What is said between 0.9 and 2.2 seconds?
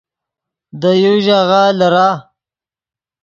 یو ژاغہ لیرہ